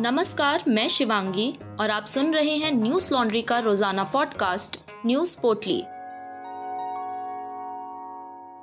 नमस्कार, 0.00 0.62
मैं 0.68 0.88
शिवांगी 0.88 1.54
और 1.80 1.90
आप 1.90 2.06
सुन 2.06 2.34
रहे 2.34 2.56
हैं 2.56 2.72
न्यूज़ 2.72 3.14
लॉन्ड्री 3.14 3.42
का 3.42 3.58
रोज़ाना 3.58 4.04
पॉडकास्ट, 4.04 4.76
न्यूज़ 5.06 5.40
पोटली 5.40 5.82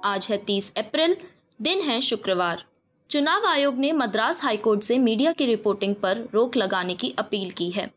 आज 0.09 0.27
है 0.31 0.37
30 0.37 0.73
अप्रैल, 0.77 1.17
दिन 1.61 1.81
है 1.81 2.01
शुक्रवार। 2.01 2.63
चुनाव 3.09 3.45
आयोग 3.45 3.75
ने 3.75 3.91
मद्रास 3.91 4.43
हाईकोर्ट 4.43 4.81
से 4.81 4.97
मीडिया 4.97 5.31
की 5.31 5.46
रिपोर्टिंग 5.46 5.96
पर 5.96 6.17
रोक 6.33 6.58
लगाने 6.58 6.94
की 6.94 7.15
अपील 7.19 7.52
की 7.52 7.70
है। 7.70 7.92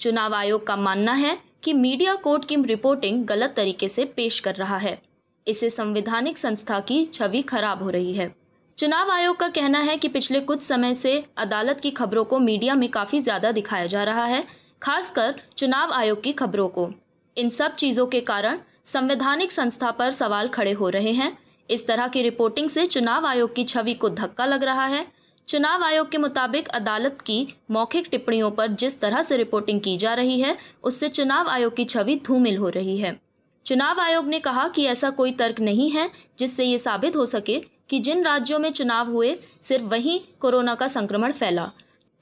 चुनाव 0.00 0.34
आयोग 0.34 0.66
का 0.66 0.76
मानना 0.76 1.12
है 1.12 1.38
कि 1.62 1.72
मीडिया 1.72 2.14
कोर्ट 2.14 2.44
की 2.44 2.56
रिपोर्टिंग 2.56 3.24
गलत 3.24 3.54
तरीके 3.56 3.88
से 3.88 4.04
पेश 4.04 4.40
कर 4.40 4.54
रहा 4.54 4.76
है। 4.76 5.02
इससे 5.48 5.70
संवैधानिक 5.70 6.38
संस्था 6.38 6.80
की 6.80 7.06
छवि 7.06 7.42
खराब 7.42 7.82
हो 7.82 7.90
रही 7.90 8.12
है। 8.12 8.47
चुनाव 8.78 9.10
आयोग 9.10 9.36
का 9.36 9.46
कहना 9.48 9.78
है 9.78 9.96
कि 9.96 10.08
पिछले 10.08 10.40
कुछ 10.40 10.60
समय 10.62 10.92
से 10.94 11.12
अदालत 11.38 11.80
की 11.80 11.90
खबरों 11.90 12.24
को 12.24 12.38
मीडिया 12.38 12.74
में 12.74 12.88
काफ़ी 12.88 13.20
ज़्यादा 13.20 13.50
दिखाया 13.52 13.86
जा 13.86 14.02
रहा 14.04 14.24
है, 14.24 14.44
खासकर 14.82 15.34
चुनाव 15.58 15.92
आयोग 15.92 16.22
की 16.22 16.32
खबरों 16.32 16.68
को। 16.68 16.88
इन 17.36 17.48
सब 17.48 17.74
चीज़ों 17.74 18.06
के 18.06 18.20
कारण 18.20 18.58
संवैधानिक 18.84 19.52
संस्था 19.52 19.90
पर 19.90 20.10
सवाल 20.10 20.48
खड़े 20.48 20.72
हो 20.72 20.88
रहे 20.88 21.12
हैं। 21.12 21.36
इस 21.68 21.86
तरह 21.86 22.08
की 22.08 22.22
रिपोर्टिंग 22.22 22.68
से 22.68 22.84
चुनाव 22.86 23.26
आयोग 23.26 23.54
की 23.54 23.64
छवि 23.64 23.94
को 23.94 24.08
धक्का 24.10 24.44
लग 24.46 24.64
रहा 24.64 24.84
है। 24.86 25.04
चुनाव 25.48 25.84
आयोग 25.84 26.10
के 26.10 26.18
मुताबिक 26.18 26.68
अदालत 26.68 27.20
की 27.20 27.46
मौखिक 27.70 28.08
टिप्पणियों 28.10 28.50
पर 28.50 28.68
जिस 28.74 29.00
तरह 29.00 29.22
से 29.22 29.36
रिपोर्टिंग 29.36 29.80
की 29.80 29.96
जा 29.96 30.12
रही 30.14 30.40
है, 30.40 30.56
उससे 30.84 31.08
चुनाव 31.08 31.48
आयोग 31.48 31.74
की 31.76 31.84
छवि 31.84 32.16
धूमिल 32.26 32.56
हो 32.56 32.68
रही 32.68 32.96
है। 32.98 33.18
चुनाव 33.66 34.00
आयोग 34.00 34.28
ने 34.28 34.40
कहा 34.40 34.68
कि 34.68 34.84
ऐसा 34.86 35.10
कोई 35.10 35.32
तर्क 35.34 35.60
नहीं 35.60 35.90
है 35.90 36.08
जिससे 36.38 36.64
ये 36.64 36.78
साबित 36.78 37.16
हो 37.16 37.26
सके 37.26 37.60
कि 37.90 37.98
जिन 37.98 38.24
राज्यों 38.24 38.58
में 38.58 38.70
चुनाव 38.70 39.10
हुए, 39.10 39.36
सिर्फ़ 39.62 39.84
वहीं 39.84 40.18
कोरोना 40.40 40.74
का 40.74 40.86
संक्रमण 40.88 41.32
फैला। 41.32 41.70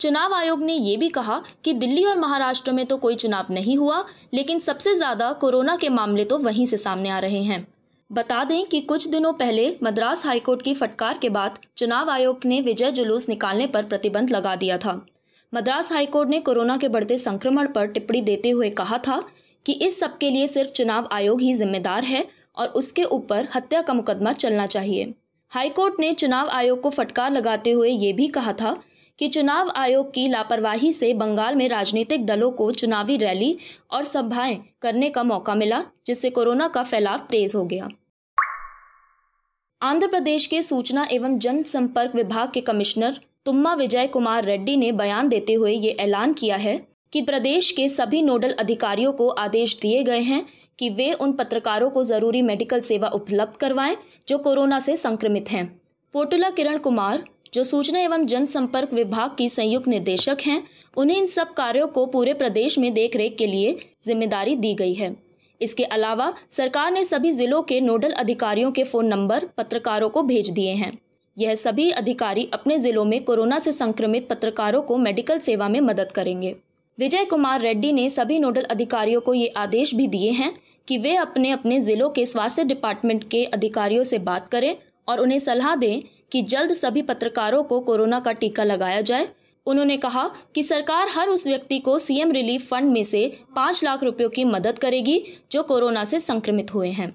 चुनाव 0.01 0.35
आयोग 0.35 0.63
ने 0.63 0.75
ये 0.75 0.97
भी 0.97 1.09
कहा 1.09 1.43
कि 1.65 1.73
दिल्ली 1.75 2.05
और 2.05 2.19
महाराष्ट्र 2.19 2.73
में 2.73 2.85
तो 2.87 2.97
कोई 2.97 3.15
चुनाव 3.15 3.47
नहीं 3.51 3.77
हुआ, 3.77 4.05
लेकिन 4.35 4.59
सबसे 4.59 4.95
ज़्यादा 4.95 5.33
कोरोना 5.33 5.77
के 5.77 5.89
मामले 5.89 6.25
तो 6.25 6.39
वहीं 6.39 6.67
से 6.67 6.77
सामने 6.77 7.09
आ 7.09 7.19
रहे 7.19 7.43
हैं। 7.43 7.67
बता 8.11 8.43
दें 8.45 8.65
कि 8.65 8.81
कुछ 8.83 9.09
दिनों 9.09 9.33
पहले 9.33 9.67
मद्रास 9.83 10.25
हाईकोर्ट 10.27 10.63
की 10.63 10.75
फटकार 10.75 11.19
के 11.19 11.29
बाद 11.29 11.59
चुनाव 11.77 12.11
आयोग 12.11 12.45
ने 12.45 12.61
विजय 12.61 12.91
जुलूस 12.93 13.29
निकालने 13.29 13.67
पर 13.67 13.85
प्रतिबंध 13.85 14.31
लगा 14.31 14.55
दिया 14.57 14.79
था। 14.79 15.01
मद्रास 15.53 15.93
हाईकोर्ट 15.93 16.31
ने 16.31 16.41
कोरोना 16.41 16.77
के 16.77 16.89
बढ़ते 16.89 17.19
संक्रमण 17.19 17.69
पर 17.69 17.87
टिप्पणी 17.87 18.21
देते 18.23 18.51
हुए 18.51 18.71
कहा 18.71 18.99
था 18.99 19.21
कि 19.67 19.73
इस 19.73 19.99
सब 20.01 20.19
के 20.19 20.31
लिए 20.31 20.47
सिर्फ़ 20.47 20.71
चुनाव 20.71 21.09
आयोग 21.13 21.41
ही 21.41 21.53
जिम्मेदार 21.55 22.05
है 22.05 22.25
और 22.57 22.69
उसके 22.71 23.05
ऊपर 23.05 23.49
हत्या 23.55 23.83
का 23.83 23.95
मुकदमा 23.95 24.33
चलना 24.33 24.67
चाहिए। 24.67 25.13
हाईकोर्ट 25.51 25.95
ने 26.01 26.13
चुनाव 26.13 26.49
आयोग 26.49 26.81
को 26.81 26.91
फटकार 26.91 27.33
लगाते 27.33 27.71
हुए 27.71 27.91
ये 27.91 28.13
भी 28.13 28.27
कहा 28.29 28.53
था 28.53 28.75
कि 29.19 29.29
चुनाव 29.29 29.71
आयोग 29.77 30.13
की 30.15 30.29
लापरवाही 30.29 30.93
से 30.93 31.15
बंगाल 31.15 31.57
में 31.57 31.69
राजनीतिक 31.69 32.27
दलों 32.27 32.51
को 32.51 32.73
चुनावी 32.73 33.17
रैली 33.17 33.59
और 33.91 34.03
सभाएँ 34.03 34.59
करने 34.83 35.11
का 35.11 35.23
मौका 35.23 35.55
मिला, 35.55 35.83
जिससे 36.07 36.31
कोरोना 36.31 36.69
का 36.69 36.83
फैलाव 36.83 37.19
तेज 37.31 37.55
हो 37.55 37.65
गया। 37.65 37.89
आंध्र 39.83 40.07
प्रदेश 40.07 40.47
के 40.47 40.63
सूचना 40.63 41.09
एवं 41.13 41.39
जनसंपर्क 41.39 42.15
विभाग 42.15 42.53
के 42.53 42.61
कमिश्नर 42.61 43.21
तुम्मा 43.45 43.75
विजय 43.75 44.07
कुमार 44.07 44.45
रेड्डी 44.45 44.77
ने 44.77 44.93
बयान 44.93 45.29
देते 45.29 45.53
हुए 45.53 45.73
ये 45.73 45.91
ऐलान 45.91 46.33
किया 46.33 46.57
है 46.57 46.96
कि 47.17 47.23
प्रदेश 47.23 47.71
के 47.71 47.89
सभी 47.89 48.23
नोडल 48.23 48.53
अधिकारियों 48.53 49.13
को 49.13 49.29
आदेश 49.29 49.79
दिए 49.83 50.03
गए 50.03 50.21
हैं 50.21 50.47
कि 50.79 50.89
वे 50.91 51.13
उन 51.13 51.33
पत्रकारों 51.33 51.91
को 51.91 52.05
ज़रूरी 52.05 52.43
मेडिकल 52.43 52.81
सेवा 52.81 53.09
उपलब्ध 53.09 53.57
करवाएँ, 53.57 53.97
जो 54.29 54.39
कोरोना 54.39 54.79
से 54.79 54.97
संक्रमित 54.97 55.51
हैं। 55.51 55.81
पोटुला 56.15 56.51
किरण 56.51 56.79
कुमार, 56.79 57.25
जो 57.55 57.65
सूचना 57.65 57.99
एवं 57.99 58.27
जनसंपर्क 58.27 58.93
विभाग 58.93 59.31
की 59.39 59.49
संयुक्त 59.49 59.89
निदेशक 59.89 60.37
हैं, 60.47 60.63
उन्हें 60.97 61.17
इन 61.17 61.27
सब 61.27 61.55
कार्यों 61.55 61.87
को 61.87 62.07
पूरे 62.07 62.35
प्रदेश 62.35 62.79
में 62.79 62.93
देखरेख 62.95 63.37
के 63.39 63.47
लिए 63.47 63.73
ज़िम्मेदारी 64.07 64.57
दी 64.57 64.75
गई 64.75 64.95
है। 64.95 65.17
इसके 65.61 65.85
अलावा, 65.85 66.33
सरकार 66.51 66.93
ने 66.93 67.05
सभी 67.05 67.33
जिलों 67.33 67.63
के 67.63 67.81
नोडल 67.81 68.11
अधिकारियों 68.11 68.73
के 68.73 68.85
फ़ोन 68.85 69.07
नंबर 69.07 69.49
पत्रकारों 69.57 70.09
को 70.09 70.23
भेज 70.23 70.51
दिए 70.51 70.75
हैं। 70.75 70.93
यह 71.39 71.55
सभी 71.55 71.91
अधिकारी 71.91 72.49
अपने 72.53 72.79
जिलों 72.79 73.05
में 73.05 73.25
कोरोना 73.25 73.59
से 73.59 73.73
संक्रमित 73.73 74.29
पत्रकारों 74.29 74.83
को 74.83 74.97
मेडिकल 74.99 75.39
सेवा 75.39 75.69
में 75.69 75.81
मदद 75.81 76.13
करेंगे। 76.13 76.57
विजय 76.99 77.25
कुमार 77.25 77.61
रेड्डी 77.61 77.93
ने 77.93 78.09
सभी 78.11 78.39
नोडल 78.39 78.63
अधिकारियों 78.63 79.21
को 79.21 79.33
ये 79.35 79.49
आदेश 79.57 79.95
भी 79.95 80.07
दिए 80.07 80.31
हैं 80.31 80.53
कि 80.89 80.97
वे 80.99 81.15
अपने 81.17 81.51
अपने 81.51 81.81
जिलों 81.81 82.09
के 82.11 82.25
स्वास्थ्य 82.27 82.65
डिपार्टमेंट 82.65 83.29
के 83.31 83.45
अधिकारियों 83.45 84.05
से 84.05 84.19
बात 84.19 84.49
करें 84.49 84.77
और 85.09 85.21
उन्हें 85.21 85.39
सलाह 85.39 85.75
दें 85.75 86.03
कि 86.33 86.43
जल्द 86.43 86.73
सभी 86.73 87.03
पत्रकारों 87.03 87.63
को 87.65 87.81
कोरोना 87.81 88.21
का 88.21 88.33
टीका 88.33 88.65
लगाया 88.65 89.01
जाए। 89.01 89.29
उन्होंने 89.67 89.97
कहा 89.97 90.29
कि 90.55 90.63
सरकार 90.63 91.09
हर 91.09 91.29
उस 91.29 91.47
व्यक्ति 91.47 91.79
को 91.79 91.99
सीएम 91.99 92.31
रिलीफ 92.33 92.69
फंड 92.69 92.93
में 92.93 93.03
से 93.05 93.27
पाँच 93.57 93.83
लाख 93.85 94.03
रुपयों 94.03 94.29
की 94.29 94.45
मदद 94.45 94.79
करेगी 94.79 95.23
जो 95.53 95.63
कोरोना 95.63 96.05
से 96.05 96.19
संक्रमित 96.19 96.75
हुए 96.75 96.91
हैं। 96.91 97.11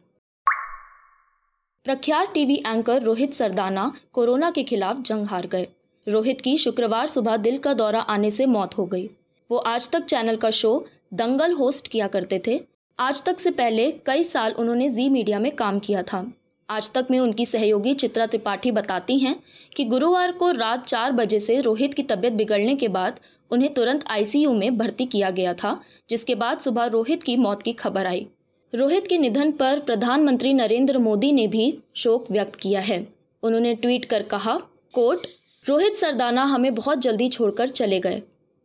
प्रख्यात 1.86 2.34
TV 2.34 2.56
anchor 2.68 3.02
Rohit 3.02 3.34
Sardana 3.34 3.92
corona 4.14 4.52
के 4.52 4.64
खिलाफ 4.64 5.02
जंग 5.02 5.26
हार 5.26 5.48
गए। 5.48 5.68
रोहित 6.08 6.42
की 6.42 6.58
शुक्रवार 6.58 7.08
सुबह 7.08 7.38
दिल 7.38 7.58
का 7.58 7.74
दौरा 7.74 8.00
आने 8.00 8.32
से 8.32 8.46
मौत 8.46 8.78
हो 8.78 8.86
गई। 8.86 9.10
वो 9.52 9.58
आज 9.58 9.90
तक 9.90 10.04
चैनल 10.04 10.36
का 10.36 10.50
शो 10.50 10.70
दंगल 11.14 11.54
होस्ट 11.54 11.88
किया 11.88 12.08
करते 12.08 12.42
थे। 12.48 12.60
आज 13.00 13.24
तक 13.24 13.40
से 13.40 13.52
पहले 13.52 13.92
कई 14.06 14.24
साल 14.24 14.52
उन्होंने 14.52 14.90
जी 14.90 15.10
मीडिया 15.10 15.40
में 15.40 15.52
काम 15.52 15.80
किया 15.80 16.04
था। 16.04 16.32
आज 16.70 16.92
तक 16.92 17.08
में 17.12 17.20
उनकी 17.20 17.46
सहयोगी 17.46 17.94
चित्रा 17.94 18.26
त्रिपाठी 18.26 18.72
बताती 18.72 19.18
हैं 19.20 19.36
कि 19.76 19.86
गुरुवार 19.86 20.32
को 20.32 20.52
रात 20.52 20.86
चार 20.86 21.12
बजे 21.12 21.40
से 21.40 21.60
रोहित 21.60 21.94
की 21.94 22.04
तबीयत 22.04 22.34
बिगड़ने 22.34 22.76
के 22.76 22.88
बाद 22.88 23.20
उन्हें 23.52 23.74
तुरंत 23.74 24.06
आईसीयू 24.10 24.54
में 24.54 24.78
भर्ती 24.78 25.06
किया 25.06 25.30
गया 25.30 25.54
था, 25.54 25.82
जिसके 26.10 26.36
बाद 26.36 26.60
सुबह 26.60 26.86
रोहित 26.86 27.24
की 27.24 27.38
मौत 27.38 27.64
की 27.64 27.74
खबर 27.74 28.08
आई। 28.08 28.28
रोहित 28.74 29.08
के 29.08 29.18
निधन 29.18 29.52
पर 29.52 29.80
प्रधानमंत्री 29.80 30.54
नरेंद्र 30.54 30.98
मोदी 30.98 31.32
ने 31.32 31.48
भी 31.48 31.78
शोक 31.96 32.32
व्यक्त 32.32 32.56
किया 32.56 32.82
है। 32.82 33.06
उन्होंने 33.44 33.76
ट्वीट 33.76 34.06
कर 34.06 34.24
कहा 34.24 34.60
कोट 34.94 35.28
रोहित 35.66 35.96
सरदाना 35.96 36.44
हमें 36.44 36.74
बहुत 36.76 37.00
जल्दी 37.00 37.30
छोड़कर 37.30 37.68
चले 37.68 38.00
गए। 38.00 38.22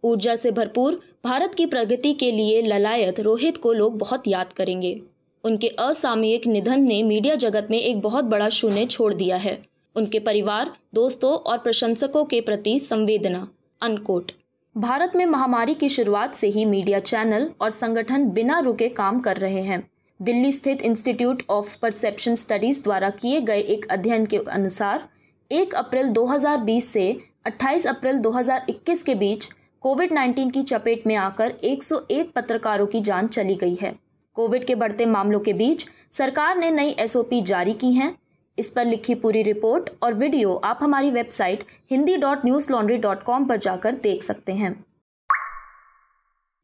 ऊर्जा 0.07 0.35
से 0.35 0.51
भरपूर, 0.51 1.01
भारत 1.25 1.55
की 1.55 1.67
प्रगति 1.67 2.13
के 2.15 2.31
लिए 2.31 2.63
ललायत 2.63 3.21
रोहित 3.21 3.57
को 3.57 3.73
लोग 3.73 3.99
बहुत 3.99 4.29
याद 4.29 4.53
करेंगे। 4.53 5.03
उनके 5.45 5.69
असामयिक 5.69 6.47
निधन 6.47 6.81
ने 6.81 7.03
मीडिया 7.03 7.35
जगत 7.35 7.69
में 7.71 7.79
एक 7.79 8.01
बहुत 8.01 8.25
बड़ा 8.25 8.49
शून्य 8.49 8.85
छोड़ 8.85 9.15
दिया 9.15 9.37
है। 9.37 9.63
उनके 9.97 10.19
परिवार, 10.19 10.71
दोस्तों 10.95 11.33
और 11.33 11.59
प्रशंसकों 11.59 12.25
के 12.25 12.41
प्रति 12.41 12.81
संवेदना। 12.81 13.49
अनकोट। 13.81 14.33
भारत 14.77 15.13
में 15.17 15.27
महामारी 15.27 15.75
की 15.75 15.89
शुरुआत 15.89 16.35
से 16.35 16.49
ही 16.49 16.65
मीडिया 16.65 16.99
चैनल 16.99 17.51
और 17.61 17.71
संगठन 17.71 18.31
बिना 18.31 18.59
रुके 18.59 18.89
काम 18.89 19.21
कर 19.21 19.37
रहे 19.37 19.63
हैं। 19.63 19.91
दिल्ली 20.23 20.53
स्थित 20.53 20.83
इंस्टीट्यूट 20.83 21.43
ऑफ़ 21.51 21.77
परसेप्शन 21.83 22.35
स्टडीज़ 22.35 22.83
द्वारा 22.83 23.11
किए 23.11 23.41
गए 23.41 23.61
एक 23.61 23.87
अध्ययन 23.91 24.27
के 24.27 24.37
अनुसार 24.37 25.09
1 25.53 25.75
अप्रैल 25.75 26.09
2020 26.09 26.93
से 26.93 27.17
28 27.47 27.87
अप्रैल 27.87 28.19
2021 28.19 29.03
के 29.03 29.15
बीच 29.15 29.49
कोविड 29.87 30.13
19 30.13 30.51
की 30.51 30.63
चपेट 30.63 31.07
में 31.07 31.15
आकर 31.17 31.53
101 31.65 32.31
पत्रकारों 32.33 32.87
की 32.87 33.01
जान 33.01 33.27
चली 33.27 33.55
गई 33.55 33.75
है। 33.75 33.95
कोविड 34.35 34.65
के 34.65 34.75
बढ़ते 34.75 35.07
मामलों 35.07 35.41
के 35.41 35.53
बीच 35.53 35.87
सरकार 36.13 36.59
ने 36.59 36.71
नई 36.71 36.91
एसओपी 36.99 37.41
जारी 37.41 37.75
की 37.75 37.93
हैं। 37.93 38.19
इस 38.59 38.71
पर 38.71 38.85
लिखी 38.85 39.15
पूरी 39.15 39.43
रिपोर्ट 39.43 39.91
और 40.03 40.15
वीडियो 40.15 40.55
आप 40.55 40.79
हमारी 40.83 41.11
website 41.11 41.65
Hindi 41.91 42.17
dot 42.17 42.45
news 42.45 42.73
laundry 42.73 42.97
dot 42.97 43.23
com 43.23 43.45
पर 43.45 43.57
जाकर 43.57 43.95
देख 43.95 44.23
सकते 44.23 44.53
हैं। 44.53 44.85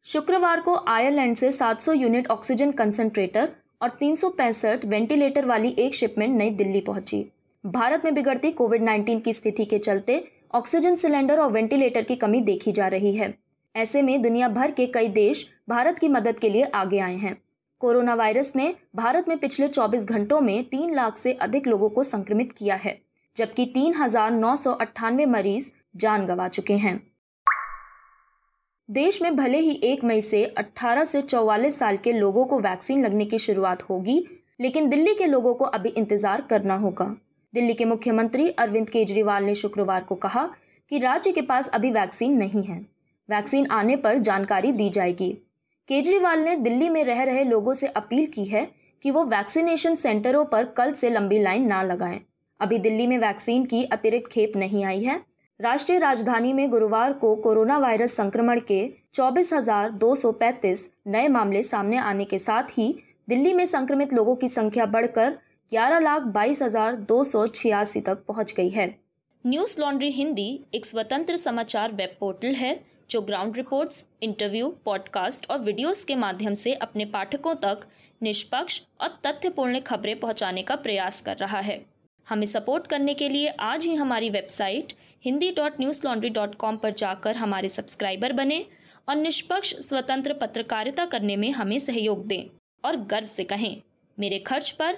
शुक्रवार 0.05 0.59
को 0.59 0.75
आयरलैंड 0.87 1.35
से 1.35 1.51
700 1.51 1.93
यूनिट 1.93 2.27
ऑक्सीजन 2.27 2.71
कंसंट्रेटर 2.71 3.49
और 3.81 3.89
तीन 3.89 4.15
सौ 4.15 4.29
पैंसठ 4.29 4.85
वेंटिलेटर 4.85 5.45
वाली 5.45 5.75
एक 5.79 5.95
शिपमेंट 5.95 6.37
नई 6.37 6.49
दिल्ली 6.49 6.81
पहुँची। 6.81 7.25
भारत 7.65 8.05
में 8.05 8.13
बिगड़ती 8.13 8.51
कोविड 8.51 8.83
19 8.83 9.21
की 9.21 9.33
स्थिति 9.33 9.65
के 9.65 9.77
चलते 9.77 10.23
ऑक्सीजन 10.53 10.95
सिलेंडर 10.95 11.39
और 11.39 11.51
वेंटिलेटर 11.51 12.01
की 12.01 12.15
कमी 12.15 12.39
देखी 12.41 12.71
जा 12.71 12.87
रही 12.87 13.15
है। 13.15 13.33
ऐसे 13.75 14.01
में 14.01 14.21
दुनिया 14.21 14.47
भर 14.47 14.71
के 14.71 14.85
कई 14.87 15.07
देश 15.07 15.45
भारत 15.69 15.99
की 15.99 16.07
मदद 16.07 16.39
के 16.39 16.49
लिए 16.49 16.63
आगे 16.63 16.99
आए 16.99 17.15
हैं। 17.15 17.35
कोरोना 17.81 18.15
वायरस 18.15 18.51
ने 18.55 18.73
भारत 18.95 19.27
में 19.27 19.37
पिछले 19.37 19.67
24 19.67 20.05
घंटों 20.05 20.41
में 20.41 20.63
तीन 20.63 20.93
लाख 20.95 21.17
से 21.17 21.33
अधिक 21.33 21.67
लोगों 21.67 21.89
को 21.89 22.03
संक्रमित 22.03 22.51
किया 22.51 22.75
है, 22.75 22.97
जबकि 23.37 23.65
तीन 23.65 23.93
हज़ार 23.93 24.31
नौ 24.31 24.55
सौ 24.55 24.71
अट्ठानवे 24.71 25.25
मरीज़ 25.25 25.71
जान 25.95 26.25
गंवा 26.25 26.47
चुके 26.47 26.73
हैं। 26.75 26.95
देश 28.89 29.21
में 29.21 29.35
भले 29.35 29.59
ही 29.59 29.79
एक 29.83 30.03
मई 30.03 30.21
से 30.21 30.45
18 30.57 31.03
से 31.03 31.21
44 31.21 31.79
साल 31.79 31.97
के 31.97 32.11
लोगों 32.11 32.45
को 32.45 32.59
वैक्सीन 32.59 33.05
लगने 33.05 33.25
की 33.25 33.39
शुरुआत 33.39 33.83
होगी, 33.83 34.23
लेकिन 34.61 34.89
दिल्ली 34.89 35.15
के 35.15 35.25
लोगों 35.25 35.53
को 35.53 35.65
अभी 35.65 35.89
इंतज़ार 35.89 36.41
करना 36.41 36.75
होगा। 36.77 37.15
दिल्ली 37.53 37.73
के 37.73 37.85
मुख्यमंत्री 37.85 38.49
अरविंद 38.49 38.89
केजरीवाल 38.89 39.43
ने 39.43 39.55
शुक्रवार 39.55 40.03
को 40.03 40.15
कहा 40.15 40.49
कि 40.89 40.99
राज्य 40.99 41.31
के 41.31 41.41
पास 41.41 41.67
अभी 41.67 41.91
वैक्सीन 41.91 42.37
नहीं 42.37 42.63
है। 42.63 42.77
वैक्सीन 43.29 43.67
आने 43.67 43.95
पर 43.95 44.17
जानकारी 44.17 44.71
दी 44.71 44.89
जाएगी। 44.89 45.29
केजरीवाल 45.87 46.39
ने 46.39 46.55
दिल्ली 46.55 46.89
में 46.89 47.03
रह 47.03 47.23
रहे 47.23 47.43
लोगों 47.43 47.73
से 47.73 47.87
अपील 47.87 48.25
की 48.25 48.45
है 48.45 48.71
कि 49.03 49.11
वो 49.11 49.25
वैक्सीनेशन 49.25 49.95
सेंटरों 49.95 50.45
पर 50.45 50.65
कल 50.65 50.93
से 50.93 51.09
लंबी 51.09 51.39
लाइन 51.39 51.67
ना 51.67 51.83
लगाएँ। 51.83 52.19
अभी 52.59 52.77
दिल्ली 52.77 53.07
में 53.07 53.17
वैक्सीन 53.17 53.65
की 53.65 53.83
अतिरिक्त 53.83 54.31
खेप 54.31 54.51
नहीं 54.55 54.85
आई 54.85 55.03
है। 55.03 55.21
राष्ट्रीय 55.61 55.99
राजधानी 55.99 56.53
में 56.53 56.69
गुरुवार 56.69 57.13
को 57.13 57.35
कोरोना 57.35 57.77
वायरस 57.77 58.15
संक्रमण 58.15 58.59
के 58.59 58.93
24,235 59.13 60.89
नए 61.07 61.27
मामले 61.27 61.63
सामने 61.63 61.97
आने 61.97 62.25
के 62.25 62.37
साथ 62.37 62.63
ही 62.63 63.03
दिल्ली 63.29 63.53
में 63.53 63.65
संक्रमित 63.65 64.13
लोगों 64.13 64.35
की 64.35 64.47
संख्या 64.47 64.85
बढ़कर 64.85 65.37
ग्यारह 65.73 65.99
लाख 65.99 66.21
बाईस 66.33 66.61
हज़ार 66.61 66.95
दो 67.09 67.23
सौ 67.23 67.45
छियासी 67.49 67.99
तक 68.01 68.17
पहुँच 68.27 68.53
गई 68.57 68.69
है। 68.69 68.85
न्यूज़ 69.45 69.75
लॉन्ड्री 69.81 70.09
हिंदी 70.11 70.43
एक 70.75 70.85
स्वतंत्र 70.85 71.35
समाचार 71.37 71.91
वेब 71.91 72.09
पोर्टल 72.19 72.53
है 72.55 72.73
जो 73.09 73.21
ग्राउंड 73.21 73.55
रिपोर्ट्स, 73.57 74.03
इंटरव्यू 74.21 74.67
पॉडकास्ट 74.85 75.49
और 75.51 75.59
वीडियोस 75.59 76.03
के 76.03 76.15
माध्यम 76.15 76.53
से 76.53 76.73
अपने 76.77 77.05
पाठकों 77.05 77.53
तक 77.63 77.87
निष्पक्ष 78.21 78.79
और 79.01 79.17
तथ्यपूर्ण 79.25 79.79
खबरें 79.79 80.19
पहुँचाने 80.19 80.61
का 80.61 80.75
प्रयास 80.77 81.21
कर 81.21 81.37
रहा 81.37 81.59
है। 81.59 81.79
हमें 82.27 82.45
सपोर्ट 82.45 82.85
करने 82.87 83.13
के 83.13 83.29
लिए 83.29 83.47
आज 83.61 83.85
ही 83.85 83.95
हमारी 83.95 84.29
website 84.29 84.93
Hindi 85.25 85.49
dot 85.51 85.79
news 85.79 86.01
laundry 86.05 86.29
dot 86.31 86.53
com 86.55 86.77
पर 86.77 86.91
जाकर 86.95 87.35
हमारे 87.35 87.69
सब्सक्राइबर 87.69 88.33
बने 88.33 88.65
और 89.07 89.15
निष्पक्ष 89.15 89.73
स्वतंत्र 89.79 90.33
पत्रकारिता 90.41 91.05
करने 91.05 91.35
में 91.35 91.49
हमें 91.51 91.77
सहयोग 91.79 92.25
दें 92.27 92.43
और 92.83 92.95
गर्व 93.07 93.27
से 93.27 93.43
कहें 93.45 93.75
मेरे 94.17 94.39
खर्च 94.41 94.71
पर 94.71 94.97